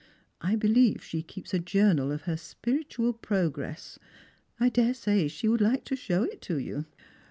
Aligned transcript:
I 0.41 0.55
believe 0.55 1.03
she 1.03 1.21
keeps 1.21 1.53
a 1.53 1.59
journal 1.59 2.11
of 2.11 2.23
her 2.23 2.35
spiritual 2.35 3.13
progress. 3.13 3.99
I 4.59 4.67
daresay 4.69 5.27
she 5.27 5.47
would 5.47 5.61
like 5.61 5.85
to 5.85 5.95
show 5.95 6.23
it 6.23 6.41
to 6.41 6.57
you. 6.57 6.85